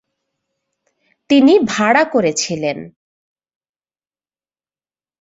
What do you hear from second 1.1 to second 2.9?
তিনি ভাড়া করে ছিলেন।